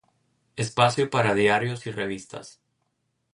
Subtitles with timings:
[0.55, 2.59] Espacio para diarios y revistas.